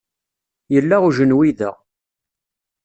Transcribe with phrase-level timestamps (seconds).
[0.73, 1.71] Yella ujenwi da.